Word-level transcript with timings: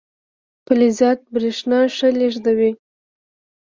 فلزات 0.65 1.19
برېښنا 1.33 1.79
ښه 1.95 2.07
لیږدوي. 2.19 2.71